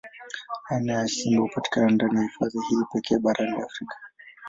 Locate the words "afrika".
3.61-3.97